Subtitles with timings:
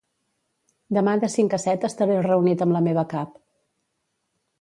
[0.97, 3.37] Demà de cinc a set estaré reunit amb la meva cap.